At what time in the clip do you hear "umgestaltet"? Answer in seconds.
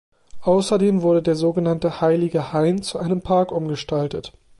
3.51-4.33